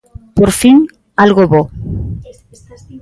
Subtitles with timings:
[0.37, 0.77] Por fin,
[1.23, 1.61] algo bo.